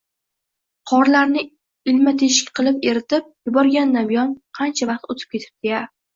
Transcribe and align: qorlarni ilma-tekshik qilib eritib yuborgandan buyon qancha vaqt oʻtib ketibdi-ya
qorlarni 0.91 1.43
ilma-tekshik 1.93 2.49
qilib 2.61 2.81
eritib 2.93 3.29
yuborgandan 3.51 4.11
buyon 4.15 4.35
qancha 4.61 4.91
vaqt 4.95 5.09
oʻtib 5.17 5.33
ketibdi-ya 5.39 5.85